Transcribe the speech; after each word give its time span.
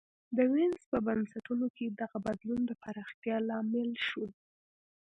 د 0.35 0.39
وینز 0.53 0.81
په 0.91 0.97
بنسټونو 1.07 1.65
کې 1.75 1.85
دغه 2.01 2.17
بدلون 2.27 2.61
د 2.65 2.71
پراختیا 2.83 3.37
لامل 3.49 3.91
شو 4.07 4.25